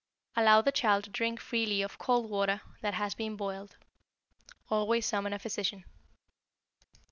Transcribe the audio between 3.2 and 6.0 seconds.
boiled. Always summon a physician.